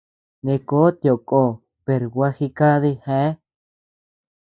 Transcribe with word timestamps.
Neʼë 0.45 0.65
kó 0.69 0.79
tiʼö 1.01 1.15
ko, 1.29 1.41
per 1.85 2.01
gua 2.13 2.27
jikadi 2.37 2.91
geá. 3.03 3.29